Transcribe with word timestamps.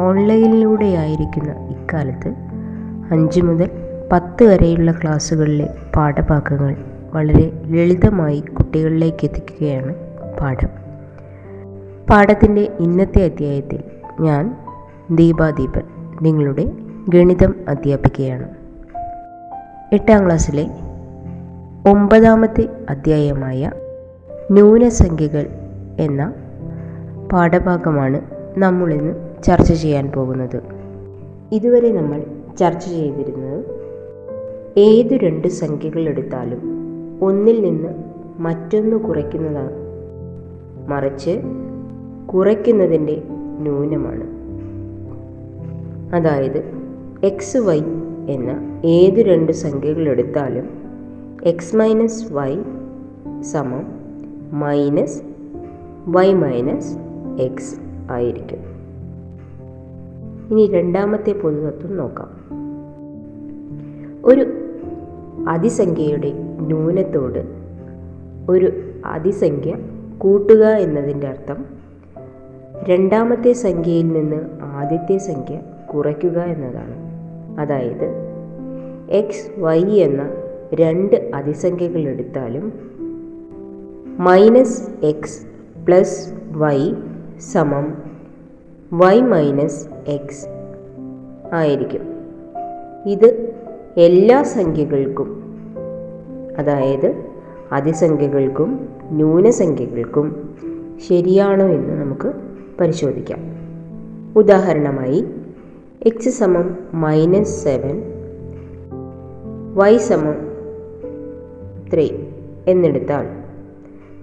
ഓൺലൈനിലൂടെയായിരിക്കുന്ന 0.00 1.50
ഇക്കാലത്ത് 1.68 2.30
അഞ്ച് 3.12 3.40
മുതൽ 3.40 3.70
പത്ത് 4.12 4.44
വരെയുള്ള 4.44 4.92
ക്ലാസ്സുകളിലെ 4.92 5.68
പാഠഭാഗങ്ങൾ 5.96 6.76
വളരെ 7.14 7.62
ലളിതമായി 7.66 8.40
കുട്ടികളിലേക്ക് 8.40 9.24
എത്തിക്കുകയാണ് 9.24 9.94
പാഠം. 10.40 10.70
പാഠത്തിന്റെ 12.10 12.68
ഇന്നത്തെ 12.80 13.24
അധ്യായത്തിൽ 13.24 13.80
ഞാൻ 14.20 14.44
ദീപാദീപൻ 15.10 15.84
നിങ്ങളുടെ 16.22 16.64
ഗണിതം 17.08 17.54
അധ്യാപിക്കുകയാണ് 17.68 18.46
എട്ടാം 19.92 20.26
ക്ലാസ്സിലെ 20.26 20.64
ഒമ്പതാമത്തെ 21.90 22.68
അധ്യായമായ 22.90 23.62
ന്യൂനസംഖ്യകൾ 24.50 25.46
എന്ന 25.98 26.22
പാഠഭാഗമാണ് 27.32 28.18
നമ്മളിന്ന് 28.58 29.29
ചർച്ച 29.44 29.72
ചെയ്യാൻ 29.72 30.10
പോകുന്നത്. 30.10 30.62
ഇതുവരെ 31.52 31.92
നമ്മൾ 31.92 32.24
ചർച്ച 32.58 32.88
ചെയ്തിരുന്നത് 32.88 33.64
ഏത് 34.76 35.14
രണ്ട് 35.14 35.48
സംഖ്യകൾ 35.48 36.08
എടുത്താലും 36.08 36.58
ഒന്നിൽ 37.22 37.62
നിന്ന് 37.62 37.88
മറ്റൊന്ന് 38.38 38.96
കുറയ്ക്കുന്നതാണ്. 38.96 39.72
മറിച്ച് 40.88 41.40
കുറയ്ക്കുന്നതിന്റെ 42.34 43.22
ന്യൂനമാണ്. 43.58 44.26
അതായത് 46.14 46.72
എക്സ് 47.24 47.56
വൈ 47.56 47.78
എന്ന 48.28 48.80
ഏത് 48.84 49.20
രണ്ട് 49.20 49.52
സംഖ്യകൾ 49.52 50.08
എടുത്താലും 50.08 50.68
എക്സ് 51.44 51.76
മൈനസ് 51.76 52.32
വൈ 52.32 52.56
സമം 53.42 53.86
മൈനസ് 54.52 55.22
വൈ 56.06 56.32
മൈനസ് 56.32 56.96
എക്സ് 57.40 57.76
ആയിരിക്കും. 58.10 58.69
ഇനി 60.50 60.66
രണ്ടാമത്തെ 60.66 61.32
പൊതുതത്വം 61.32 61.96
നോക്കാം. 61.96 62.28
ഒരു 64.24 64.46
അതിസംഖ്യയുടെ 65.48 66.32
ന്യൂനത്തോട് 66.60 67.38
ഒരു 68.50 68.72
അതിസംഖ്യ 69.06 69.76
കൂട്ടുക 70.18 70.66
എന്നതിന്റെ 70.66 71.26
അർത്ഥം 71.26 71.64
രണ്ടാമത്തെ 72.82 73.52
സംഖ്യയിൽ 73.52 74.08
നിന്ന് 74.08 74.36
ആദ്യത്തെ 74.62 75.16
സംഖ്യ 75.16 75.60
കുറയ്ക്കുക 75.94 76.38
എന്നതാണ്. 76.38 76.96
അതായത് 77.60 78.14
എക്സ് 79.10 79.60
വൈ 79.60 79.84
എന്ന 79.84 80.28
രണ്ട് 80.74 81.30
അതിസംഖ്യകൾ 81.34 81.98
എടുത്താലും 81.98 82.72
മൈനസ് 84.18 84.90
എക്സ് 85.02 85.46
പ്ലസ് 85.86 86.32
വൈ 86.52 86.92
സമം 87.52 88.09
വൈ 88.92 89.20
മൈനസ് 89.20 89.88
എക്സ് 90.08 90.46
ആയിരിക്കും. 91.52 92.02
ഇത് 93.06 93.54
എല്ലാ 93.96 94.42
സംഖ്യകൾക്കും 94.42 95.58
അതായത് 96.58 97.24
അതിസംഖ്യകൾക്കും 97.72 98.88
ന്യൂനസംഖ്യകൾക്കും 99.10 100.56
ശരിയാണോ 101.08 101.66
എന്ന് 101.66 102.00
നമുക്ക് 102.00 102.32
പരിശോധിക്കാം. 102.80 103.38
ഉദാഹരണമായി 104.36 105.24
എക്സ് 106.06 106.28
സമം 106.28 106.78
മൈനസ് 106.94 107.64
സെവൻ 107.64 108.02
വൈ 109.74 109.96
സമം 109.96 110.34
three 111.94 112.10
എന്നെടുത്താൽ 112.66 113.26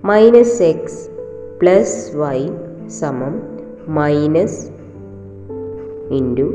minus 0.04 0.64
X 0.64 1.10
plus 1.62 2.16
Y 2.16 2.50
സമം 2.88 3.57
minus 3.88 4.70
into 6.10 6.54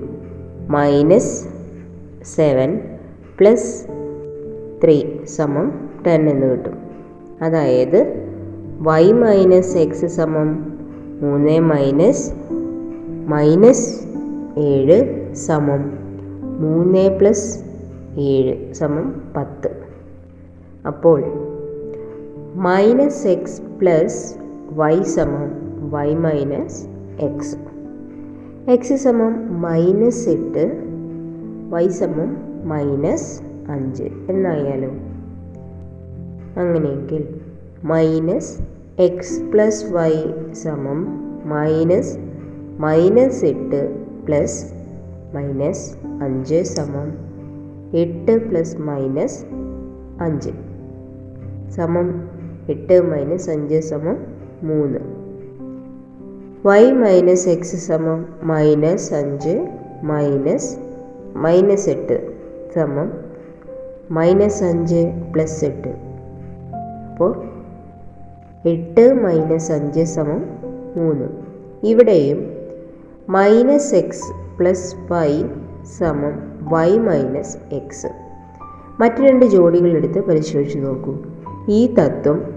minus 0.69 1.49
seven 2.23 2.81
plus 3.41 3.87
three 4.85 5.25
സമം 5.25 5.73
ടെൻ 6.07 6.29
എന്ന് 6.29 6.47
കിട്ടും. 6.47 6.73
അതായത് 7.43 8.01
വൈ 8.81 9.13
മൈനസ് 9.13 9.77
എക്സ് 9.77 10.07
സമം 10.07 10.79
മൂന്ന് 11.23 11.61
മൈനസ് 11.61 12.33
മൈനസ് 13.27 14.01
ഏഴ് 14.59 15.35
സമം 15.35 15.99
മൂന്ന് 16.61 17.19
പ്ലസ് 17.19 17.65
ഏഴ് 18.17 18.73
സമം 18.73 19.33
പത്ത്. 19.37 19.71
അപ്പോൾ 20.87 21.25
മൈനസ് 22.55 23.27
എക്സ് 23.27 23.63
പ്ലസ് 23.81 24.35
വൈ 24.71 25.03
സമം 25.03 25.51
വൈ 25.91 26.15
മൈനസ് 26.15 26.92
എക്സ് 27.21 27.57
എക്സ് 28.71 28.95
സമം 28.95 29.61
മൈനസ് 29.61 30.29
എട്ട് 30.29 30.83
വൈ 31.71 31.89
സമം 31.89 32.37
മൈനസ് 32.69 33.43
അഞ്ച് 33.71 34.03
എന്നായാലോ 34.03 34.89
അങ്ങനെയെങ്കിൽ 36.61 37.41
മൈനസ് 37.85 38.63
എക്സ് 38.99 39.43
പ്ലസ് 39.43 39.93
വൈ 39.93 40.13
സമം 40.53 41.07
മൈനസ് 41.49 42.19
മൈനസ് 42.79 43.45
എട്ട് 43.45 44.07
പ്ലസ് 44.27 44.73
മൈനസ് 45.35 45.97
അഞ്ച് 46.23 46.63
സമം 46.63 47.33
എട്ട് 47.97 48.49
പ്ലസ് 48.49 48.77
മൈനസ് 48.77 49.47
അഞ്ച് 50.21 50.51
സമം 51.71 52.29
എട്ട് 52.69 53.03
മൈനസ് 53.11 53.51
അഞ്ച് 53.51 53.81
സമം 53.81 54.17
മൂന്ന്. 54.63 55.22
വൈ 56.67 56.93
മൈനസ് 56.93 57.49
എക്സ് 57.49 57.77
സമം 57.77 58.27
മൈനസ് 58.43 59.15
അഞ്ച് 59.15 59.67
മൈനസ് 60.03 60.77
മൈനസ് 61.37 61.89
എട്ട് 61.91 62.33
സമം 62.75 63.13
മൈനസ് 64.11 64.65
അഞ്ച് 64.65 65.13
പ്ലസ് 65.33 65.65
എട്ട്. 65.65 65.89
അപ്പോൾ 67.11 67.45
എട്ട് 68.69 69.15
മൈനസ് 69.15 69.73
അഞ്ച് 69.73 70.05
സമം 70.05 70.47
മൂന്ന്. 70.97 71.29
ഇവിടെയും 71.83 72.53
മൈനസ് 73.29 73.95
എക്സ് 73.95 74.59
പ്ലസ് 74.59 74.97
വൈ 75.11 75.43
സമം 75.99 76.33
വൈ 76.63 76.99
മൈനസ് 76.99 77.57
എക്സ് 77.73 78.07
മറ്റ് 79.01 79.17
രണ്ട് 79.17 79.45
ജോഡികളെടുത്ത് 79.45 80.25
പരിശോധിച്ച് 80.25 80.79
നോക്കൂ. 80.79 81.19
ഈ 81.69 81.95
തത്വം 81.95 82.55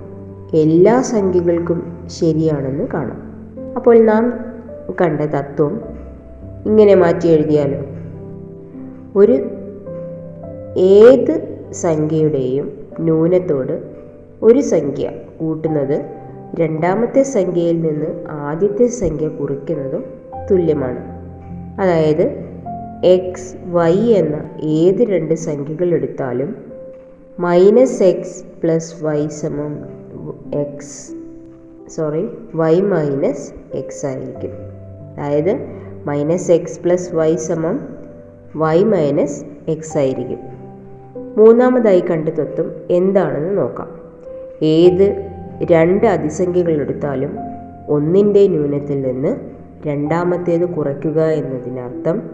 എല്ലാ 0.53 1.01
സംഖ്യകൾക്കും 1.01 2.07
ശരിയാണെന്ന് 2.07 2.87
കാണാം. 2.93 3.24
അപ്പോൾ 3.75 3.97
നാം 3.97 4.33
കണ്ട 5.01 5.21
തത്വം 5.21 5.81
ഇങ്ങനെ 6.65 6.95
മാറ്റി 6.95 7.27
എഴുതിയാലോ? 7.27 7.81
ഒരു 9.15 9.49
ഏത് 10.77 11.57
സംഖ്യയുടെയും 11.71 12.77
ന്യൂനത്തോട് 12.99 13.83
ഒരു 14.41 14.59
സംഖ്യ 14.59 15.11
കൂട്ടുന്നത് 15.39 16.05
രണ്ടാമത്തെ 16.55 17.23
സംഖ്യയിൽ 17.23 17.81
നിന്ന് 17.81 18.25
ആദ്യത്തെ 18.29 18.87
സംഖ്യ 18.87 19.27
കുറയ്ക്കുന്നതും 19.27 20.03
തുല്യമാണ്. 20.51 20.99
അതായത് 21.81 22.45
എക്സ് 23.03 23.55
വൈ 23.71 23.95
എന്ന 23.95 24.49
ഏത് 24.61 25.01
രണ്ട് 25.01 25.33
സംഖ്യകൾ 25.33 25.93
എടുത്താലും 25.93 26.55
മൈനസ് 27.39 28.03
എക്സ് 28.03 28.43
പ്ലസ് 28.63 29.03
വൈ 29.03 29.27
സമം 29.27 29.79
x 30.53 31.24
sorry 31.89 32.29
y 32.55 32.81
minus 32.81 33.53
x 33.73 34.05
ആയിരിക്കും. 34.05 34.51
അതായത് 35.19 35.67
മൈനസ് 36.05 36.51
എക്സ് 36.51 36.79
പ്ലസ് 36.79 37.15
വൈ 37.15 37.35
സമം 37.35 37.79
വൈ 38.55 38.83
മൈനസ് 38.83 39.45
എക്സ് 39.67 39.97
ആയിരിക്കും. 39.97 40.39
മൂന്നാമതായി 41.37 41.99
കണ്ട 41.99 42.29
തത്വം 42.29 42.71
എന്താണെന്ന് 42.89 43.57
നോക്കാം. 43.57 43.87
ഏത് 44.61 45.31
രണ്ട് 45.71 46.05
അതിസംഖ്യകൾ 46.05 46.81
എടുത്താലും 46.81 47.37
ഒന്നിന്റെ 47.89 48.47
ന്യൂനത്തിൽ 48.47 49.01
നിന്ന് 49.01 49.35
രണ്ടാമത്തേത് 49.87 50.69
കുറയ്ക്കുക 50.69 51.21
എന്നതിനർത്ഥം 51.23 52.29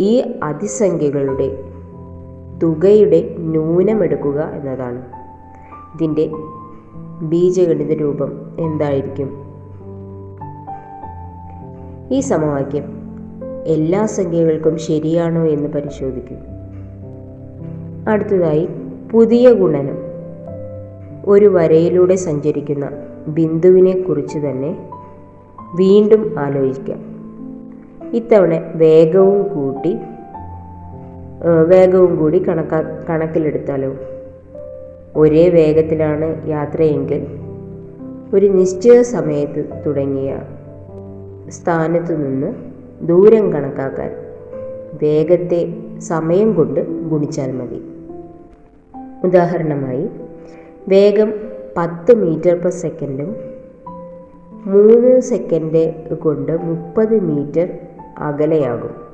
ഈ 0.00 0.32
അതിസംഖ്യകളുടെ 0.42 1.48
തുകയുടെ 2.62 3.34
ന്യൂനമെടുക്കുക 3.38 4.40
എന്നതാണ്. 4.40 5.02
ഇതിന്റെ 5.94 6.30
ബീജഗണിത 7.22 7.92
രൂപം 7.92 8.56
എന്തായിരിക്കും? 8.58 9.48
ഈ 12.10 12.20
സമവാക്യം 12.20 12.84
എല്ലാ 13.66 14.06
സംഖ്യകൾക്കും 14.06 14.78
ശരിയാണോ 14.78 15.46
എന്ന് 15.46 15.68
പരിശോധിക്കും. 15.68 16.38
അടുത്തതായി 18.08 18.68
പുതിയ 19.12 19.52
ഗുണനം. 19.52 19.98
ഒരു 21.26 21.46
വരയിലൂടെ 21.46 22.14
സഞ്ചരിക്കുന്ന 22.14 22.90
ബിന്ദുവിനെ 23.28 24.00
കുറിച്ച് 24.00 24.38
തന്നെ 24.38 24.90
വീണ്ടും 25.74 26.34
ആലോചിക്കാം. 26.38 26.98
ഇത്തവണ 28.12 28.72
വേഗവും 28.74 29.42
കൂട്ടി 29.42 29.96
വേഗവും 31.66 32.16
കൂടി 32.16 32.48
കണക്കാ 32.48 33.04
കണക്കിലെടുത്താലോ? 33.10 33.92
ഒരേ 35.16 35.48
വേഗത്തിലാണ് 35.48 36.48
യാത്രയെങ്കിൽ 36.48 37.26
ഒരു 38.34 38.46
നിശ്ചിത 38.46 39.00
സമയത്ത് 39.00 39.82
തുടങ്ങിയ 39.86 40.38
സ്ഥാനത്തു 41.48 42.12
നിന്ന് 42.12 42.54
ദൂരം 43.02 43.52
കണക്കാക്കാൻ 43.52 44.10
വേഗത്തെ 45.02 45.76
സമയം 45.98 46.52
കൊണ്ട് 46.52 47.08
ഗുണിച്ചാൽ 47.08 47.52
മതി. 47.52 47.82
ഉദാഹരണമായി 49.24 50.08
വേഗം 50.88 51.32
പത്ത് 51.76 52.14
മീറ്റർ 52.14 52.54
പെർ 52.54 52.70
സെക്കൻഡും 52.70 53.36
മൂന്ന് 54.66 55.20
സെക്കൻഡ് 55.20 56.14
കൊണ്ട് 56.16 56.62
മുപ്പത് 56.62 57.20
മീറ്റർ 57.20 57.68
അകലെയാകും. 58.18 59.08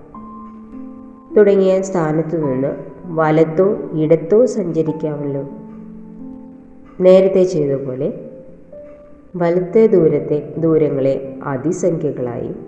തുടങ്ങിയ 1.37 1.81
സ്ഥാനത്തു 1.81 2.37
നിന്ന് 2.37 2.75
വലത്തോ 3.05 3.77
ഇടത്തോ 3.93 4.47
സഞ്ചരിക്കാമല്ലോ. 4.47 5.45
നേരത്തെ 7.01 7.43
ചെയ്ത 7.43 7.77
പോലെ 7.77 8.13
വലത്തെ 9.37 9.87
ദൂരത്തെ 9.87 10.55
ദൂരങ്ങളെ 10.59 11.35
അതിസംഖ്യകളായും 11.43 12.67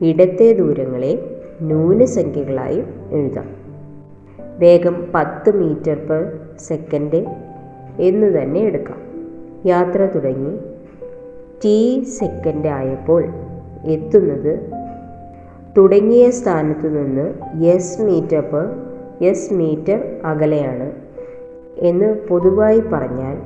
ഇടത്തെ 0.00 0.52
ദൂരങ്ങളെ 0.52 1.40
ന്യൂനസംഖ്യകളായും 1.62 2.86
എഴുതാം. 3.12 3.56
വേഗം 4.58 5.12
പത്ത് 5.14 5.56
മീറ്റർ 5.56 5.94
പെർ 5.94 6.38
സെക്കൻഡ് 6.58 7.24
എന്ന് 8.00 8.38
തന്നെ 8.38 8.60
എടുക്കാം. 8.60 8.98
യാത്ര 9.66 10.06
തുടങ്ങി. 10.06 10.58
ടി 11.64 12.04
സെക്കൻഡ് 12.04 12.68
ആയപ്പോൾ 12.68 13.24
എത്തുന്നത് 13.84 14.70
തുടങ്ങിയ 15.76 16.30
സ്ഥാനത്തു 16.30 16.88
നിന്ന് 16.88 17.34
s 17.64 18.02
metre 18.02 18.40
per 18.40 18.66
s 19.26 19.54
metre 19.54 20.20
അകലെയാണ്. 20.24 20.99
എന്ന് 21.78 22.18
പൊതുവായി 22.28 22.80
പറഞ്ഞാൽ 22.80 23.36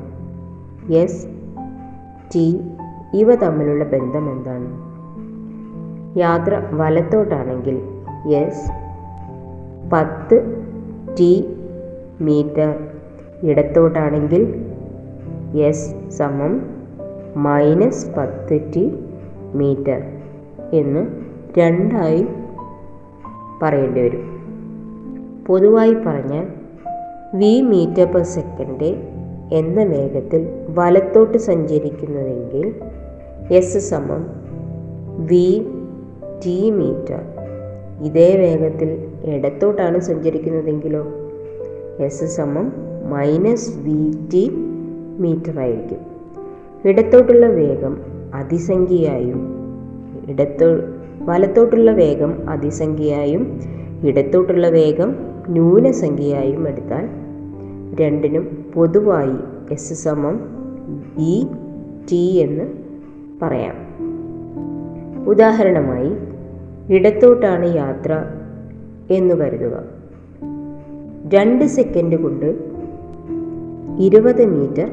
എസ് 0.92 1.26
ടി 2.34 2.60
ഇവ 3.14 3.34
തമ്മിലുള്ള 3.34 3.84
ബന്ധം 3.84 4.32
എന്താണ്? 4.32 4.94
യാത്ര 6.18 6.62
വലത്തോട്ടാണെങ്കിൽ 6.70 7.82
എസ് 8.28 8.70
പത്ത് 9.92 10.64
ടി 11.20 11.56
മീറ്റർ 12.20 12.74
ഇടത്തോട്ടാണെങ്കിൽ 13.42 14.64
എസ് 15.56 16.10
സമം 16.10 16.62
മൈനസ് 17.36 18.14
പത്ത് 18.14 18.72
ടി 18.76 18.94
മീറ്റർ 19.54 20.02
എന്ന് 20.72 21.06
രണ്ടായി 21.58 22.26
പറയേണ്ടി 23.62 24.00
വരും. 24.00 24.34
പൊതുവായി 25.46 25.94
പറഞ്ഞാൽ 25.94 26.63
വി 27.34 27.60
മീറ്റർ 27.60 28.04
പെർ 28.04 28.22
സെക്കൻഡ് 28.22 28.96
എന്ന 29.54 29.84
വേഗത്തിൽ 29.84 30.48
വലത്തോട്ട് 30.68 31.38
സഞ്ചരിക്കുന്നതെങ്കിൽ 31.38 32.74
എസ് 33.50 33.78
സമം 33.78 34.26
വി 35.16 35.66
ടി 36.46 36.70
മീറ്റർ. 36.70 37.20
ഇതേ 38.02 38.36
വേഗത്തിൽ 38.36 39.08
ഇടത്തോട്ടാണ് 39.24 40.00
സഞ്ചരിക്കുന്നതെങ്കിലോ? 40.00 41.06
എസ് 41.98 42.24
സമം 42.24 42.72
മൈനസ് 43.10 43.70
വി 43.76 44.12
ടി 44.32 44.50
മീറ്റർ 45.18 45.58
ആയിരിക്കും. 45.58 45.98
ഇടത്തോട്ടുള്ള 46.88 47.46
വേഗം 47.46 48.00
അതിസംഖ്യയായും 48.34 49.54
ഇടത്തോ 50.28 50.66
വലത്തോട്ടുള്ള 51.22 51.90
വേഗം 51.90 52.50
അതിസംഖ്യയായും 52.50 53.60
ഇടത്തോട്ടുള്ള 54.04 54.68
വേഗം 54.68 55.16
ന്യൂനസംഖ്യയായും 55.48 56.68
എടുത്താൽ 56.68 57.23
രണ്ടിനും 58.00 58.72
പൊതുവായി 58.74 59.36
എസ് 59.70 59.94
സമം 59.94 60.40
ഇ 61.18 61.46
ടി 62.12 62.36
എന്ന് 62.38 62.64
പറയാം. 63.42 63.74
ഉദാഹരണമായി 65.28 66.12
ഇടത്തോട്ടാണ് 66.92 67.74
യാത്ര 67.74 68.24
എന്ന് 69.10 69.34
കരുതുക. 69.34 69.82
രണ്ട് 71.34 71.64
സെക്കൻഡ് 71.64 72.16
കൊണ്ട് 72.16 72.58
ഇരുപത് 73.98 74.44
മീറ്റർ 74.44 74.90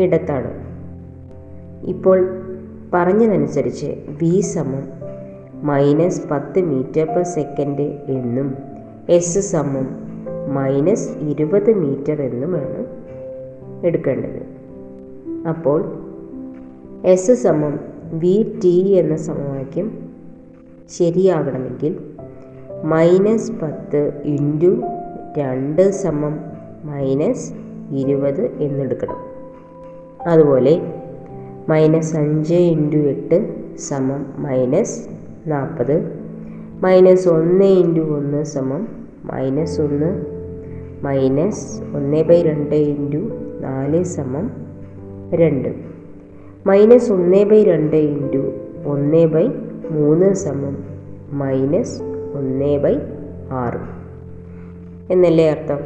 ഇടത്താണ്. 0.00 0.70
ഇപ്പോൾ 1.86 2.28
പറഞ്ഞതനുസരിച്ച് 2.94 3.86
വി 4.22 4.40
സമം 4.40 4.82
മൈനസ് 5.62 6.28
പത്ത് 6.28 6.60
മീറ്റർ 6.60 7.04
പെർ 7.04 7.22
സെക്കൻഡ് 7.22 7.80
എന്നും 8.08 8.54
എസ് 9.08 9.38
സമം 9.38 10.09
മൈനസ് 10.50 11.08
ഇരുപത് 11.18 11.70
മീറ്റർ 11.72 12.22
എന്നുമാണ് 12.22 12.80
എടുക്കേണ്ടത്. 13.86 14.42
അപ്പോൾ 15.48 15.80
എസ് 17.04 17.32
സമം 17.32 17.78
വി 18.12 18.60
ടി 18.64 18.88
എന്ന 18.88 19.16
സമവാക്യം 19.16 19.88
ശരിയാകണമെങ്കിൽ 20.90 21.92
മൈനസ് 22.84 23.52
പത്ത് 23.52 24.22
ഇന്റു 24.24 24.72
രണ്ട് 25.38 25.90
സമം 25.90 26.34
മൈനസ് 26.84 27.52
ഇരുപത് 27.94 28.44
എന്നെടുക്കണം. 28.44 29.18
അതുപോലെ 30.28 30.74
മൈനസ് 31.68 32.16
അഞ്ച് 32.16 32.54
ഇന്റു 32.54 32.96
എട്ട് 32.96 33.38
സമം 33.78 34.22
മൈനസ് 34.38 34.96
നാൽപ്പത് 35.46 35.96
മൈനസ് 36.82 37.28
ഒന്ന് 37.28 37.64
ഇന്റു 37.64 38.00
ഒന്ന് 38.00 38.44
സമം 38.44 38.88
മൈനസ് 39.24 39.80
ഒന്ന് 39.80 40.39
മൈനസ് 41.02 41.82
ഒന്ന് 41.94 42.22
ബൈ 42.22 42.42
രണ്ട് 42.42 42.74
ഇന്റു 42.74 43.18
നാല് 43.60 44.04
സമം 44.04 44.50
രണ്ട്. 45.34 45.68
മൈനസ് 46.66 47.12
ഒന്ന് 47.12 47.44
ബൈ 47.44 47.64
രണ്ട് 47.64 47.96
ഇന്റു 47.96 48.52
ഒന്ന് 48.86 49.26
ബൈ 49.26 49.48
മൂന്ന് 49.90 50.34
സമം 50.34 50.76
മൈനസ് 51.38 52.02
ഒന്ന് 52.34 52.78
ബൈ 52.78 52.96
ആറ്. 53.50 54.00
എന്നല്ലേ 55.12 55.50
അർത്ഥം? 55.50 55.78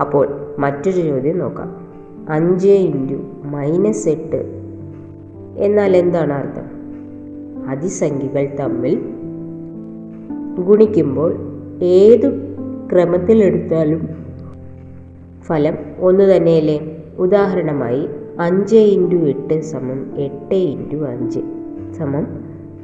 അപ്പോൾ 0.00 0.54
മറ്റൊരു 0.58 1.00
ചോദ്യം 1.00 1.38
നോക്കാം. 1.38 1.88
അഞ്ച് 2.28 2.68
ഇന്റു 2.68 3.16
മൈനസ് 3.44 4.08
എട്ട് 4.08 4.60
എന്നാൽ 5.58 5.96
എന്താണ് 5.96 6.32
അർത്ഥം? 6.32 6.80
അതിസംഖ്യകൾ 7.70 8.56
തമ്മിൽ 8.56 8.98
ഗുണിക്കുമ്പോൾ 10.60 11.36
ഏതു 11.82 12.49
ക്രമത്തിലെടുത്താലും 12.92 14.08
ഫലം 15.42 15.74
ഒന്ന് 15.98 16.36
തന്നെയല്ലേ? 16.36 16.96
ഉദാഹരണമായി 17.18 18.08
അഞ്ച് 18.40 18.76
ഇന്റു 18.76 19.16
എട്ട് 19.16 19.60
സമം 19.60 20.14
എട്ട് 20.18 20.54
ഇന്റു 20.54 20.96
അഞ്ച് 20.96 21.40
സമം 21.98 22.26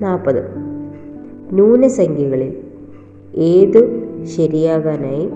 നാൽപ്പത്. 0.01 0.43
ന്യൂനസംഖ്യകളിൽ 1.53 2.57
ഏത് 3.35 4.07
ശരിയാകാനായി? 4.25 5.31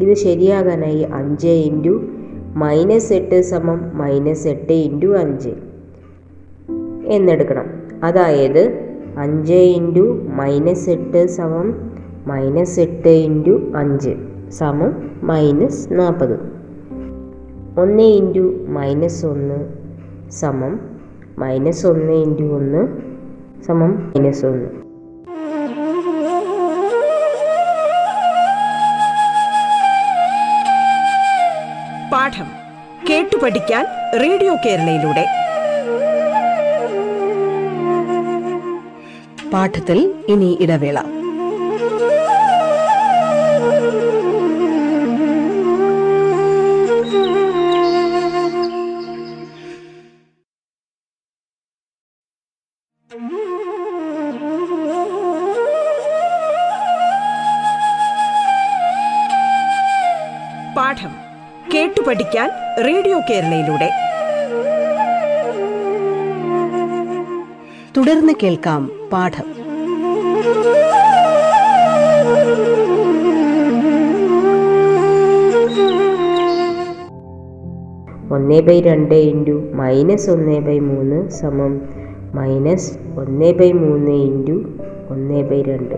ഇത് 0.00 0.14
ശരിയാകാനായി 0.14 1.02
അഞ്ച് 1.02 1.48
ഇന്റു 1.48 2.04
മൈനസ് 2.54 3.12
എട്ട് 3.12 3.40
സമം 3.40 3.90
മൈനസ് 3.94 4.48
എട്ട് 4.48 4.72
ഇന്റു 4.72 5.06
അഞ്ച് 5.06 5.50
എന്നെടുക്കണം. 7.06 7.66
അതായത് 8.02 8.80
അഞ്ച് 9.18 9.54
ഇന്റു 9.54 10.26
മൈനസ് 10.34 10.90
എട്ട് 10.90 11.26
സമം 11.26 11.93
മൈനസ് 12.26 12.80
എട്ട് 12.80 13.08
ഇന്റു 13.08 13.72
അഞ്ച് 13.76 14.10
സമം 14.48 15.20
മൈനസ് 15.22 15.88
നാൽപ്പത്. 15.92 16.34
ഒന്ന് 17.80 18.02
ഇന്റു 18.02 18.66
മൈനസ് 18.68 19.26
ഒന്ന് 19.26 19.58
സമം 20.30 20.80
മൈനസ് 21.38 21.86
ഒന്ന് 21.86 22.12
ഇന്റു 22.12 22.42
ഒന്ന് 22.42 22.88
സമം 23.62 24.12
മൈനസ് 24.16 24.46
ഒന്ന്. 24.46 24.68
പാഠം 32.12 32.48
കേട്ടു 33.10 33.44
പഠിക്കാൻ 33.44 33.84
റേഡിയോ 34.20 34.54
കേരളയിലൂടെ. 34.54 35.26
പാഠത്തിൽ 39.52 40.14
ഇനി 40.28 40.58
ഇടവേള. 40.60 41.13
കേട്ടു 61.74 62.00
പഠിക്കാൻ 62.08 62.50
റേഡിയോ 62.84 63.20
കേരളയിലൂടെ. 63.30 63.90
തുടർന്ന് 67.96 68.32
കേൾക്കാം 68.42 68.90
പാഠം. 69.12 69.64
ഒന്ന് 78.34 78.60
ബൈ 78.62 78.80
രണ്ട് 78.80 79.14
ഇന്റു 79.14 79.70
മൈനസ് 79.74 80.30
ഒന്ന് 80.30 80.60
ബൈ 80.60 80.78
മൂന്ന് 80.78 81.30
സമം 81.30 81.82
മൈനസ് 82.34 82.98
ഒന്ന് 82.98 83.52
ബൈ 83.52 83.72
മൂന്ന് 83.72 84.10
ഇന്റു 84.10 84.78
ഒന്ന് 85.10 85.42
ബൈ 85.50 85.62
രണ്ട് 85.62 85.96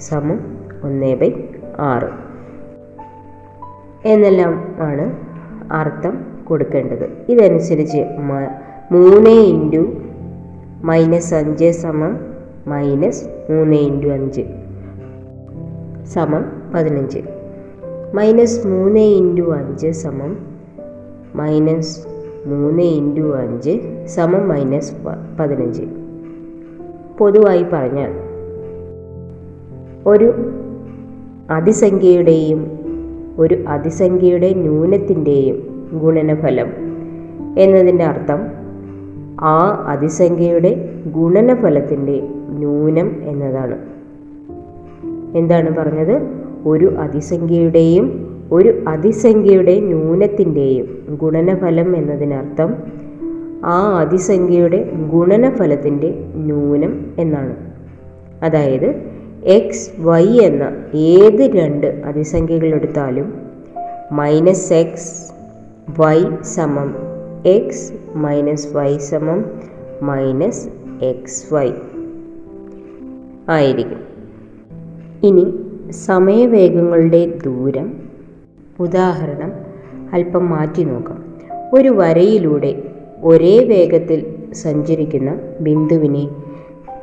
സമം 0.00 0.58
ഒന്ന് 0.84 1.16
ബൈ 1.16 1.32
ആറ്. 1.78 2.17
എന്നെല്ലാം 4.04 4.74
ആണ് 4.78 5.16
അർത്ഥം 5.72 6.18
കൊടുക്കേണ്ടത്. 6.44 7.08
ഇതനുസരിച്ച് 7.28 7.98
മ- 8.18 8.58
മൂന്ന് 8.92 9.30
ഇന്റു 9.30 9.92
മൈനസ് 10.82 11.34
അഞ്ച് 11.34 11.70
സമം 11.70 12.20
മൈനസ് 12.66 13.24
മൂന്ന് 13.50 13.76
ഇന്റു 13.76 14.08
അഞ്ച് 14.08 14.40
സമം 16.06 16.44
പതിനഞ്ച്. 16.74 17.18
മൈനസ് 18.14 18.66
മൂന്ന് 18.66 19.00
ഇന്റു 19.00 19.54
അഞ്ച് 19.54 19.90
സമം 19.90 20.38
മൈനസ് 21.34 21.98
മൂന്ന് 22.46 22.82
ഇന്റു 22.82 23.36
അഞ്ച് 23.36 24.06
സമം 24.06 24.48
മൈനസ് 24.48 24.92
പതിനഞ്ച്. 25.40 25.82
പൊതുവായി 27.18 27.66
പറഞ്ഞാൽ 27.72 28.12
ഒരു 30.06 30.34
അതിസംഖ്യയുടെയും 31.50 32.77
ഒരു 33.38 33.64
അതിസംഖ്യയുടെ 33.68 34.54
ന്യൂനത്തിന്റെയും 34.54 35.86
ഗുണനഫലം. 35.92 36.66
എന്നതിന്റെ 37.58 38.04
അർത്ഥം 38.04 38.38
ആ 39.40 39.84
അതിസംഖ്യയുടെ 39.88 40.88
ഗുണനഫലത്തിന്റെ 41.06 42.20
ന്യൂനം 42.48 43.12
എന്നതാണ്. 43.22 43.78
എന്താണ് 45.36 45.76
പറഞ്ഞത്? 45.76 46.22
ഒരു 46.66 46.94
അതിസംഖ്യയുടെയും 46.98 48.28
ഒരു 48.52 48.84
അതിസംഖ്യയുടെ 48.88 49.80
ന്യൂനത്തിന്റെയും 49.80 51.18
ഗുണനഫലം 51.22 51.96
എന്നതിനർത്ഥം 51.96 52.74
ആ 53.64 53.98
അതിസംഖ്യയുടെ 53.98 54.92
ഗുണനഫലത്തിന്റെ 55.10 56.24
ന്യൂനം 56.34 57.06
എന്നാണ്. 57.18 57.56
അതായത് 58.42 59.17
എക്സ് 59.44 59.90
വൈ 59.98 60.38
എന്ന 60.38 60.82
ഏത് 60.94 61.50
രണ്ട് 61.56 61.86
അതിസംഖ്യകൾ 61.86 62.66
എടുത്താലും 62.66 63.40
മൈനസ് 64.12 64.72
എക്സ് 64.72 65.32
വൈ 66.00 66.24
സമം 66.42 66.96
എക്സ് 67.46 67.92
മൈനസ് 68.14 68.76
വൈ 68.76 68.98
സമം 68.98 69.44
മൈനസ് 70.02 70.68
എക്സ് 71.02 71.54
വൈ 71.54 71.70
ആയിരിക്കും. 73.48 74.00
ഇനി 75.22 75.54
സമയവേഗങ്ങളുടെ 75.90 77.38
ദൂരം 77.44 78.00
ഉദാഹരണം 78.80 79.52
അല്പം 80.12 80.50
മാറ്റി 80.50 80.84
നോക്കാം. 80.84 81.24
ഒരു 81.74 81.88
വരയിലൂടെ 81.88 82.82
ഒരേ 83.22 83.64
വേഗത്തിൽ 83.64 84.26
സഞ്ചരിക്കുന്ന 84.52 85.38
ബിന്ദുവിനെ 85.60 86.28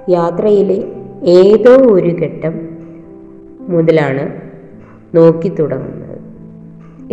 യാത്രയിലെ 0.10 0.95
ഏതോ 1.26 1.72
ഒരു 1.72 2.08
ഘട്ടം 2.08 2.68
മുതലാണ് 3.60 4.42
നോക്കി 5.18 5.50
തുടങ്ങുന്നത് 5.50 6.20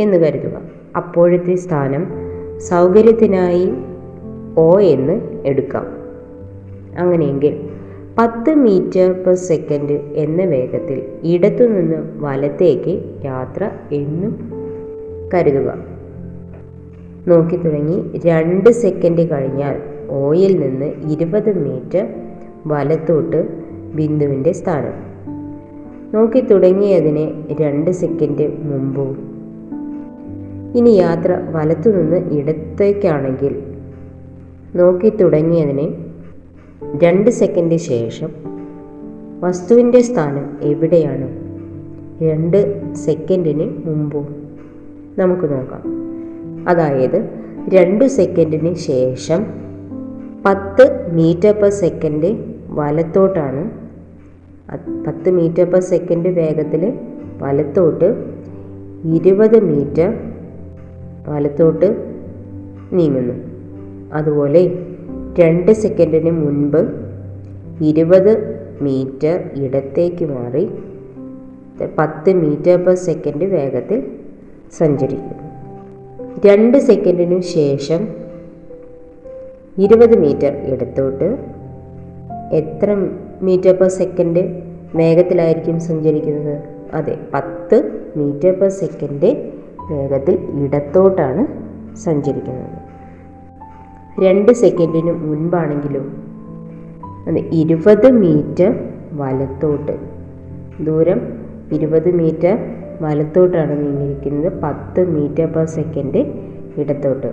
എന്ന് 0.01 0.17
കരുതുക. 0.17 0.61
അപ്പോഴത്തെ 0.97 1.55
സ്ഥാനം 1.55 2.07
സൗകര്യത്തിനായി 2.59 3.73
ഒ 4.59 4.81
എന്ന് 4.81 5.47
എടുക്കാം. 5.47 5.87
അങ്ങനെയെങ്കിൽ 6.99 7.61
പത്ത് 8.19 8.55
മീറ്റർ 8.55 9.13
പെർ 9.13 9.35
സെക്കൻഡ് 9.35 9.93
എന്ന 9.93 10.43
വേഗത്തിൽ 10.43 11.03
ഇടത്തുനിന്ന് 11.25 11.97
വലത്തേക്ക് 12.17 13.25
യാത്ര 13.25 13.71
എന്നും 13.93 14.51
കരുതുക. 15.35 15.75
നോക്കി 17.29 17.57
തുടങ്ങി 17.57 18.21
രണ്ട് 18.27 18.71
സെക്കൻഡ് 18.71 19.31
കഴിഞ്ഞാൽ 19.31 19.77
ഓയിൽ 20.11 20.61
നിന്ന് 20.61 21.13
ഇരുപത് 21.13 21.59
മീറ്റർ 21.59 22.09
വലത്തോട്ട് 22.67 23.62
ബിന്ദുവിന്റെ 23.95 24.53
സ്ഥാനം. 24.53 25.13
നോക്കി 26.15 26.41
തുടങ്ങിയതിന് 26.41 27.55
രണ്ട് 27.61 27.91
സെക്കൻഡ് 27.91 28.63
മുമ്പും. 28.63 29.33
ഇനി 30.77 30.91
യാത്ര 30.91 31.39
വലത്തുനിന്ന് 31.51 32.35
ഇടത്തേക്കാണെങ്കിൽ. 32.35 33.63
നോക്കി 34.77 35.09
തുടങ്ങിയതിന് 35.09 35.95
രണ്ട് 37.03 37.31
സെക്കൻഡ് 37.31 37.77
ശേഷം 37.77 38.29
വസ്തുവിന്റെ 39.41 40.01
സ്ഥാനം 40.01 40.59
എവിടെയാണ്? 40.63 41.43
രണ്ട് 42.25 42.95
സെക്കൻഡിന് 42.95 43.71
മുമ്പും. 43.85 44.43
നമുക്ക് 45.19 45.53
നോക്കാം. 45.53 45.83
അതായത് 46.69 47.31
രണ്ട് 47.69 48.05
സെക്കൻഡിന് 48.05 48.75
ശേഷം 48.75 49.47
പത്ത് 50.47 51.11
മീറ്റർ 51.13 51.53
പെർ 51.53 51.71
സെക്കൻഡ് 51.71 52.55
വലത്തോട്ടാണ് 52.69 53.82
പത്ത് 55.07 55.31
മീറ്റർ 55.31 55.65
പെർ 55.65 55.81
സെക്കൻഡ് 55.81 56.29
വേഗത്തിൽ 56.29 56.93
വലത്തോട്ട് 57.43 58.25
ഇരുപത് 59.05 59.61
മീറ്റർ 59.61 60.15
വലത്തോട്ട് 61.29 62.07
നീങ്ങുന്നു. 62.93 63.35
അതുപോലെ 64.13 64.85
രണ്ട് 65.41 65.73
സെക്കൻഡിന് 65.73 66.31
മുൻപ് 66.31 67.03
ഇരുപത് 67.85 68.63
മീറ്റർ 68.83 69.51
ഇടത്തേക്ക് 69.63 70.25
മാറി 70.25 70.71
പത്ത് 71.99 72.33
മീറ്റർ 72.33 72.85
പെർ 72.85 72.95
സെക്കൻഡ് 72.95 73.45
വേഗത്തിൽ 73.45 74.13
സഞ്ചരിക്കുന്നു. 74.73 75.53
രണ്ട് 76.47 76.79
സെക്കൻഡിനു 76.79 77.41
ശേഷം 77.41 78.09
ഇരുപത് 79.79 80.19
മീറ്റർ 80.19 80.53
ഇടത്തോട്ട് 80.55 81.39
എത്ര 82.53 83.19
മീറ്റർ 83.43 83.73
പെർ 83.81 83.89
സെക്കൻഡ് 83.89 84.63
വേഗത്തിലായിരിക്കും 84.95 85.81
സഞ്ചരിക്കുന്നത്. 85.81 86.63
അതെ 86.95 87.19
പത്ത് 87.35 87.77
മീറ്റർ 88.17 88.61
പെർ 88.61 88.69
സെക്കൻഡ് 88.69 89.53
വേഗത്തിൽ 89.91 90.39
ഇടത്തോട്ടാണ് 90.65 91.43
സഞ്ചരിക്കുന്നത്. 91.97 92.79
രണ്ട് 94.25 94.53
സെക്കൻഡിന് 94.53 95.13
മുൻപാണെങ്കിലും 95.13 96.07
അതെ 97.29 97.41
ഇരുപത് 97.53 98.11
മീറ്റർ 98.11 98.71
വലത്തോട്ട് 99.13 99.93
ദൂരം 100.85 101.21
ഇരുപത് 101.73 102.11
മീറ്റർ 102.11 102.59
വലത്തോട്ടാണ് 103.01 103.87
നീങ്ങിയിരിക്കുന്നത്. 103.87 104.53
പത്ത് 104.63 105.01
മീറ്റർ 105.09 105.47
പെർ 105.47 105.67
സെക്കൻഡ് 105.67 106.21
ഇടത്തോട്ട്. 106.81 107.31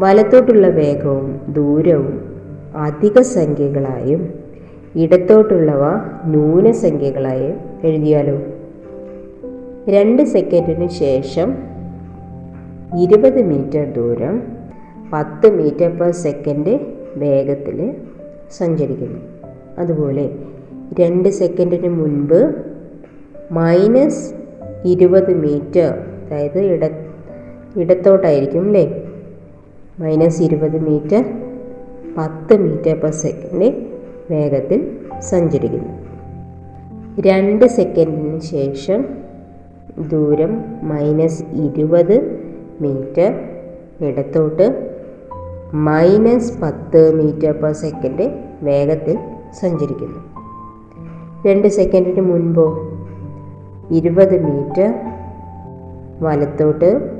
വലത്തോട്ടുള്ള 0.00 0.68
വേഗവും 0.68 1.40
ദൂരവും 1.48 2.20
അധിക 2.76 3.20
സംഖ്യകളായും 3.20 4.43
ഇടത്തോട്ടുള്ളവ 4.96 5.82
ന്യൂനസംഖ്യകളായി 6.24 7.54
എഴുതിയാലോ? 7.84 8.42
രണ്ട് 9.88 10.22
സെക്കൻഡിന് 10.22 10.88
ശേഷം 10.88 11.54
ഇരുപത് 12.98 13.42
മീറ്റർ 13.42 13.92
ദൂരം 13.92 14.42
പത്ത് 15.12 15.62
മീറ്റർ 15.62 15.98
പെർ 15.98 16.10
സെക്കൻഡ് 16.10 16.80
വേഗത്തിൽ 17.16 17.94
സഞ്ചരിക്കുന്നു. 18.50 19.20
അതുപോലെ 19.78 20.30
രണ്ട് 21.00 21.28
സെക്കൻഡിന് 21.28 21.88
മുൻപ് 21.88 22.54
മൈനസ് 23.50 24.34
ഇരുപത് 24.84 25.34
മീറ്റർ 25.34 25.94
അതായത് 26.26 26.58
ഇട 26.58 26.84
ഇടത്തോട്ടായിരിക്കും 27.76 28.60
അല്ലേ? 28.60 29.04
മൈനസ് 30.00 30.42
ഇരുപത് 30.42 30.78
മീറ്റർ 30.78 31.24
പത്ത് 32.18 32.56
മീറ്റർ 32.56 33.00
പെർ 33.00 33.10
സെക്കൻഡ് 33.10 33.93
വേഗത്തിൽ 34.30 35.00
സഞ്ചരിക്കുന്നു. 35.18 35.88
രണ്ട് 37.20 37.64
സെക്കൻഡിന് 37.64 38.40
ശേഷം 38.40 39.04
ദൂരം 40.12 40.64
മൈനസ് 40.82 41.42
ഇരുപത് 41.42 42.16
മീറ്റർ 42.80 43.34
ഇടത്തോട്ട് 44.04 44.92
മൈനസ് 45.74 46.60
പത്ത് 46.60 47.14
മീറ്റർ 47.14 47.52
പെർ 47.52 47.72
സെക്കൻഡ് 47.72 48.32
വേഗത്തിൽ 48.62 49.18
സഞ്ചരിക്കുന്നു. 49.52 50.18
രണ്ട് 51.46 51.68
സെക്കൻഡിന് 51.68 52.20
മുൻപോ 52.20 52.66
ഇരുപത് 53.90 54.44
മീറ്റർ 54.44 54.94
വലത്തോട്ട് 56.20 57.10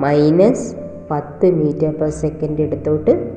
മൈനസ് 0.00 0.76
പത്ത് 1.10 1.50
മീറ്റർ 1.50 1.90
പെർ 2.00 2.08
സെക്കൻഡ് 2.08 2.60
ഇടത്തോട്ട് 2.60 3.34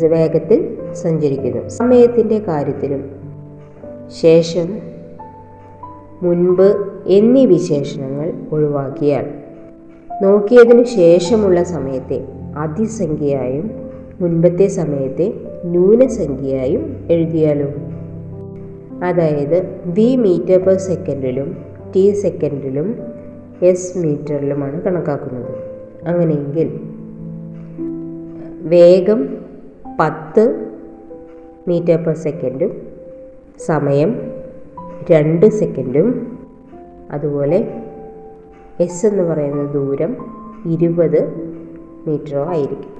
വേഗത്തിൽ 0.00 0.78
സഞ്ചരിക്കുന്നു. 0.92 1.68
സമയത്തിന്റെ 1.68 2.38
കാര്യത്തിലും 2.38 3.04
ശേഷം 4.20 4.78
മുൻപ് 6.22 6.76
എന്നീ 7.06 7.46
വിശേഷണങ്ങൾ 7.46 8.32
ഒഴിവാക്കിയാൽ 8.52 9.26
നോക്കിയതിനു 10.22 10.82
ശേഷമുള്ള 10.82 11.62
സമയത്തെ 11.62 12.24
അതിസംഖ്യയായും 12.56 13.70
മുൻപത്തെ 14.20 14.66
സമയത്തെ 14.66 15.32
ന്യൂനസംഖ്യയായും 15.64 17.06
എഴുതിയാലോ? 17.10 17.66
അതായത് 19.04 19.80
വി 19.84 20.16
മീറ്റർ 20.16 20.58
പെർ 20.58 20.78
സെക്കൻഡിലും 20.78 21.56
ടി 21.96 22.10
സെക്കൻഡിലും 22.10 22.98
എസ് 23.62 23.98
മീറ്ററിലുമാണ് 23.98 24.82
കണക്കാക്കുന്നത്. 24.82 25.54
അങ്ങനെയെങ്കിൽ 26.08 26.80
വേഗം 28.60 29.51
പത്ത് 30.00 30.72
മീറ്റർ 31.68 31.96
പെർ 31.96 32.16
സെക്കൻഡും 32.16 32.82
സമയം 33.58 34.32
രണ്ട് 35.10 35.46
സെക്കൻഡും. 35.46 36.38
അതുപോലെ 37.10 37.80
എസ് 38.80 39.06
എന്ന് 39.06 39.22
പറയുന്ന 39.22 39.72
ദൂരം 39.72 40.16
ഇരുപത് 40.66 41.34
മീറ്ററോ 42.06 42.44
ആയിരിക്കും. 42.44 42.92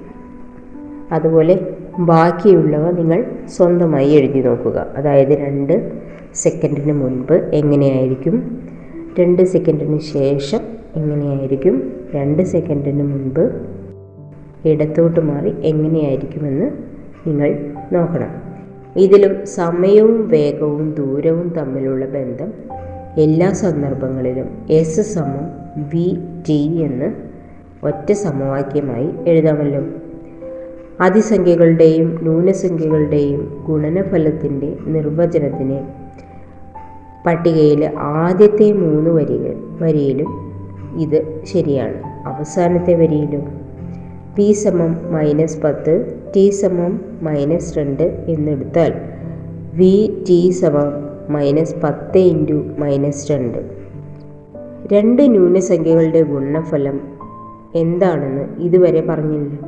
അതുപോലെ 1.11 1.77
ബാക്കിയുള്ളവ 1.99 2.91
നിങ്ങൾ 2.91 3.25
സ്വന്തമായി 3.45 4.09
എഴുതി 4.09 4.39
നോക്കുക. 4.39 4.87
അതായത് 4.97 5.29
രണ്ട് 5.29 5.91
സെക്കൻഡിന് 6.33 6.93
മുൻപ് 6.93 7.33
എങ്ങനെയായിരിക്കും? 7.33 8.67
രണ്ട് 9.19 9.41
സെക്കൻഡിന് 9.41 9.99
ശേഷം 9.99 10.59
എങ്ങനെയായിരിക്കും? 10.95 11.93
രണ്ട് 12.15 12.43
സെക്കൻഡിന് 12.43 13.03
മുൻപ് 13.03 13.73
ഇടത്തോട്ട് 14.65 15.19
മാറി 15.19 15.61
എങ്ങനെയായിരിക്കുമെന്ന് 15.61 16.71
നിങ്ങൾ 17.27 17.73
നോക്കണം. 17.91 18.53
ഇതിലും 18.95 19.45
സമയവും 19.45 20.29
വേഗവും 20.29 20.95
ദൂരവും 20.97 21.53
തമ്മിലുള്ള 21.57 22.05
ബന്ധം 22.05 22.53
എല്ലാ 23.17 23.51
സന്ദർഭങ്ങളിലും 23.51 24.49
എസ് 24.69 25.01
സമം 25.01 25.63
വി 25.93 26.17
ടി 26.49 26.81
എന്ന് 26.81 27.13
ഒറ്റ 27.83 28.11
സമവാക്യമായി 28.11 29.09
എഴുതാമല്ലോ. 29.27 29.81
അതിസംഖ്യകളുടെയും 31.01 32.19
ന്യൂനസംഖ്യകളുടെയും 32.21 33.63
ഗുണനഫലത്തിന്റെ 33.67 34.77
നിർവചനത്തിന് 34.85 35.79
പട്ടികയിലെ 37.25 37.93
ആദ്യത്തെ 37.97 38.71
മൂന്ന് 38.71 39.09
വരികൾ 39.09 39.55
വരിയിലും 39.81 40.27
ഇത് 41.01 41.41
ശരിയാണ്. 41.43 42.27
അവസാനത്തെ 42.27 42.95
വരിയിലും 42.95 43.62
പി 44.35 44.51
സമം 44.51 45.13
മൈനസ് 45.13 45.61
പത്ത് 45.61 46.21
ടി 46.35 46.49
സമം 46.49 47.01
മൈനസ് 47.21 47.79
രണ്ട് 47.79 48.03
എന്നെടുത്താൽ 48.03 48.93
വി 49.73 50.23
ടി 50.29 50.49
സമം 50.49 50.89
മൈനസ് 51.33 51.75
പത്ത് 51.83 52.17
ഇന്റു 52.17 52.65
മൈനസ് 52.77 53.31
രണ്ട്. 53.31 53.57
രണ്ട് 54.93 55.31
ന്യൂനസംഖ്യകളുടെ 55.31 56.21
ഗുണഫലം 56.21 57.01
എന്താണെന്ന് 57.75 58.61
ഇതുവരെ 58.61 59.01
പറഞ്ഞില്ല. 59.01 59.59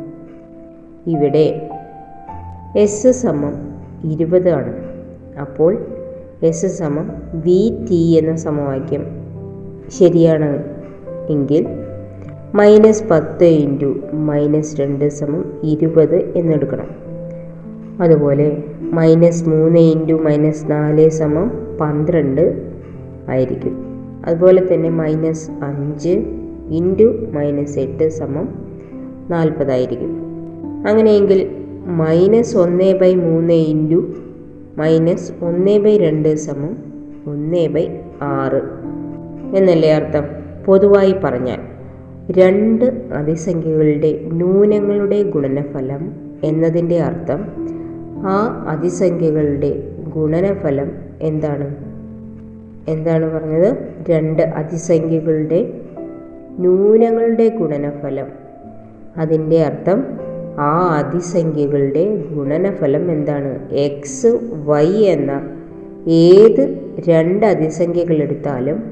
ഇവിടെ 1.07 1.69
എസ് 2.75 3.11
സമം 3.11 3.53
ഇരുപത് 4.11 4.49
ആണ്. 4.49 4.73
അപ്പോൾ 5.39 5.85
എസ് 6.43 6.65
സമം 6.65 7.11
വി 7.33 7.85
ടി 7.91 8.17
എന്ന 8.17 8.35
സമവാക്യം 8.35 9.05
ശരിയാണ് 9.89 10.63
എങ്കിൽ 11.29 11.84
മൈനസ് 12.55 13.03
പത്ത് 13.07 13.43
ഇന്റു 13.43 13.99
മൈനസ് 14.13 14.81
രണ്ട് 14.81 15.09
സമം 15.09 15.53
ഇരുപത് 15.63 16.15
എന്നെടുക്കണം. 16.15 16.87
അതുപോലെ 18.03 18.63
മൈനസ് 18.79 19.49
മൂന്ന് 19.49 19.79
ഇന്റു 19.79 20.13
മൈനസ് 20.13 20.71
നാല് 20.71 21.09
സമം 21.09 21.51
പന്ത്രണ്ട് 21.81 22.71
ആയിരിക്കും. 23.29 23.75
അതുപോലെ 24.25 24.73
തന്നെ 24.73 24.89
മൈനസ് 24.89 25.51
അഞ്ച് 25.51 26.23
ഇന്റു 26.71 27.27
മൈനസ് 27.31 27.79
എട്ട് 27.79 28.09
സമം 28.09 28.49
നാൽപ്പതായിരിക്കും 29.29 30.17
അങ്ങനെയെങ്കിൽ 30.87 31.49
മൈനസ് 31.85 32.57
ഒന്ന് 32.57 32.99
ബൈ 32.99 33.15
മൂന്ന് 33.15 33.53
ഇന്റു 33.53 34.13
മൈനസ് 34.77 35.31
ഒന്ന് 35.41 35.77
ബൈ 35.77 35.97
രണ്ട് 35.97 36.35
സമം 36.35 36.77
ഒന്ന് 37.27 37.67
ബൈ 37.67 37.87
ആറ് 38.21 38.61
എന്നല്ലേ 39.57 39.93
അർത്ഥം? 39.93 40.23
പൊതുവായി 40.65 41.15
പറഞ്ഞാൽ 41.23 41.74
രണ്ട് 42.31 42.85
അതിസംഖ്യകളുടെ 43.13 44.19
ന്യൂനങ്ങളുടെ 44.23 45.23
ഗുണനഫലം 45.23 46.13
എന്നതിന്റെ 46.43 46.99
അർത്ഥം 47.01 47.45
ആ 48.27 48.65
അതിസംഖ്യകളുടെ 48.67 49.83
ഗുണനഫലം 50.15 50.91
എന്താണ്? 51.21 51.75
എന്താണ് 52.87 53.33
പറഞ്ഞത്? 53.33 53.77
രണ്ട് 54.09 54.41
അതിസംഖ്യകളുടെ 54.41 55.81
ന്യൂനങ്ങളുടെ 56.59 57.47
ഗുണനഫലം. 57.47 58.27
അതിന്റെ 59.17 59.63
അർത്ഥം 59.63 60.03
ആ 60.59 60.97
അതിസംഖ്യകളുടെ 60.97 62.15
ഗുണനഫലം 62.15 63.11
എന്താണ്? 63.11 63.73
എക്സ് 63.73 64.39
വൈ 64.65 64.91
എന്ന 64.91 65.49
ഏത് 66.07 66.79
രണ്ട് 67.09 67.45
അതിസംഖ്യകൾ 67.45 68.15
എടുത്താലും 68.15 68.83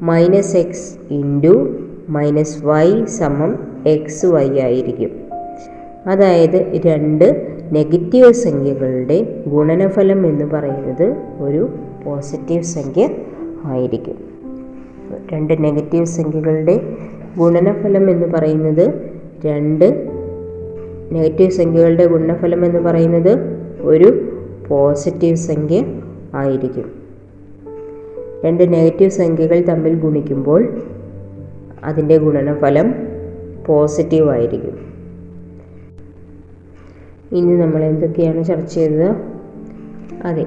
minus 0.00 0.56
x 0.56 0.96
into 1.10 1.81
minus 2.08 2.64
y 2.64 3.04
സമം 3.04 3.58
എക്സ് 3.86 4.26
വൈ 4.26 4.60
ആയിരിക്കും. 4.60 5.10
അതായത് 6.06 6.80
രണ്ട് 6.86 7.48
നെഗറ്റീവ് 7.72 8.32
സംഖ്യകളുടെ 8.32 9.44
ഗുണനഫലം 9.46 10.26
എന്ന് 10.26 10.44
പറയുന്നത് 10.44 11.16
ഒരു 11.40 11.68
പോസിറ്റീവ് 12.04 12.62
സംഖ്യ 12.62 13.08
ആയിരിക്കും. 13.64 14.14
രണ്ട് 15.32 15.64
നെഗറ്റീവ് 15.64 16.04
സംഖ്യകളുടെ 16.04 16.96
ഗുണനഫലം 17.38 18.10
എന്ന് 18.10 18.26
പറയുന്നത് 18.26 19.10
രണ്ട് 19.46 20.08
നെഗറ്റീവ് 21.12 21.50
സംഖ്യകളുടെ 21.50 22.06
ഗുണനഫലം 22.06 22.66
എന്ന് 22.66 22.80
പറയുന്നത് 22.80 23.38
ഒരു 23.80 24.38
പോസിറ്റീവ് 24.68 25.36
സംഖ്യ 25.36 25.84
ആയിരിക്കും. 26.34 26.92
രണ്ട് 28.44 28.72
നെഗറ്റീവ് 28.72 29.10
സംഖ്യകൾ 29.10 29.60
തമ്മിൽ 29.68 29.94
ഗുണിക്കുമ്പോൾ 29.94 30.82
അതിന്റെ 31.84 32.16
ഗുണനഫലം 32.18 32.94
പോസിറ്റീവ് 33.66 34.30
ആയിരിക്കും 34.30 34.92
ഇനി 37.32 37.56
നമ്മൾ 37.56 37.84
എന്തൊക്കെയാണ് 37.84 38.44
ചർച്ച 38.44 38.74
ചെയ്തത്? 38.74 39.16
അതെ 40.24 40.46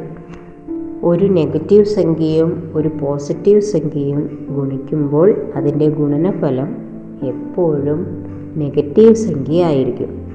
ഒരു 1.03 1.25
നെഗറ്റീവ് 1.25 1.85
സംഖ്യയും 1.85 2.71
ഒരു 2.75 2.91
പോസിറ്റീവ് 3.01 3.61
സംഖ്യയും 3.61 4.47
ഗുണിക്കുമ്പോൾ 4.49 5.51
അതിന്റെ 5.55 5.89
ഗുണനഫലം 5.89 6.77
എപ്പോഴും 7.23 8.25
നെഗറ്റീവ് 8.57 9.13
സംഖ്യ 9.13 9.63
ആയിരിക്കും 9.63 10.25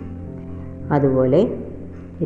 അതുപോലെ 0.93 1.59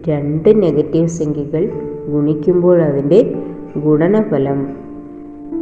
രണ്ട് 0.08 0.62
നെഗറ്റീവ് 0.62 1.06
സംഖ്യകൾ 1.06 1.70
ഗുണിക്കുമ്പോൾ 2.10 2.82
അതിന്റെ 2.82 3.34
ഗുണനഫലം 3.78 4.76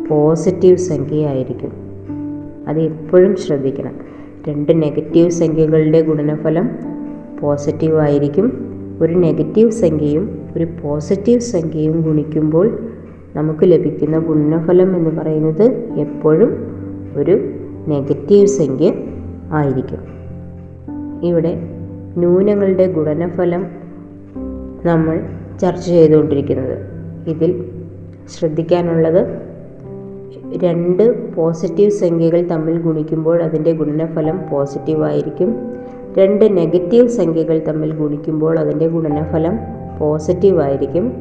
പോസിറ്റീവ് 0.09 0.77
സംഖ്യയായിരിക്കും. 0.77 1.82
അത് 2.69 2.81
എപ്പോഴും 2.81 3.37
ശ്രദ്ധിക്കണം. 3.37 3.95
രണ്ട് 4.49 4.83
നെഗറ്റീവ് 4.83 5.31
സംഖ്യകളുടെ 5.31 6.01
ഗുണനഫലം 6.01 6.71
പോസിറ്റീവ് 7.41 8.01
ആയിരിക്കും 8.01 8.53
ഒരു 9.01 9.15
നെഗറ്റീവ് 9.15 9.71
സംഖ്യയും 9.71 10.39
ഒരു 10.57 10.67
പോസിറ്റീവ് 10.83 11.41
സംഖ്യയും 11.41 12.01
ഗുണിക്കുമ്പോൾ 12.01 12.79
നമുക്ക് 13.37 13.61
ലഭിക്കുന്ന 13.63 14.19
ഗുണനഫലം 14.19 14.97
എന്ന് 14.97 15.21
പറയുന്നത് 15.21 15.63
എപ്പോഴും 15.99 16.57
ഒരു 17.17 17.51
നെഗറ്റീവ് 17.89 18.47
സംഖ്യ 18.47 18.93
ആയിരിക്കും. 19.53 19.99
ഇവിടെ 21.23 21.55
ന്യൂനങ്ങളുടെ 22.17 22.93
ഗുണനഫലം 22.93 23.67
നമ്മൾ 24.85 25.27
ചർച്ച 25.61 25.87
ചെയ്തുകൊണ്ടിരിക്കുന്നത്. 25.87 26.79
ഇതിൽ 27.29 27.65
ശ്രദ്ധിക്കാനുള്ളത് 28.29 29.52
രണ്ട് 30.57 31.35
പോസിറ്റീവ് 31.35 31.91
സംഖ്യകൾ 31.91 32.49
തമ്മിൽ 32.51 32.81
ഗുണിക്കുമ്പോൾ 32.83 33.43
അതിന്റെ 33.43 33.73
ഗുണനഫലം 33.73 34.41
പോസിറ്റീവ് 34.53 35.05
ആയിരിക്കും 35.05 35.55
രണ്ട് 36.19 36.57
നെഗറ്റീവ് 36.57 37.09
സംഖ്യകൾ 37.09 37.63
തമ്മിൽ 37.69 37.95
ഗുണിക്കുമ്പോൾ 37.97 38.59
അതിന്റെ 38.59 38.89
ഗുണനഫലം 38.89 39.59
പോസിറ്റീവ് 39.99 40.63
ആയിരിക്കും 40.63 41.13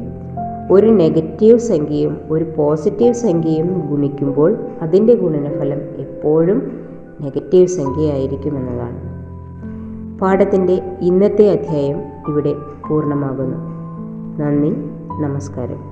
ഒരു 0.70 0.86
നെഗറ്റീവ് 0.86 1.58
സംഖ്യയും 1.58 2.18
ഒരു 2.30 2.46
പോസിറ്റീവ് 2.56 3.12
സംഖ്യയും 3.12 3.88
ഗുണിക്കുമ്പോൾ 3.90 4.56
അതിന്റെ 4.82 5.14
ഗുണനഫലം 5.14 5.78
എപ്പോഴും 5.78 6.80
നെഗറ്റീവ് 7.20 7.66
സംഖ്യയായിരിക്കും 7.66 8.56
എന്നതാണ്. 8.56 9.12
പാഠത്തിന്റെ 10.20 10.82
ഇന്നത്തെ 11.00 11.50
അധ്യായം 11.50 12.00
ഇവിടെ 12.28 12.54
പൂർണമാകുന്നു. 12.88 13.56
നന്ദി 14.42 14.70
നമസ്കാരം. 15.22 15.91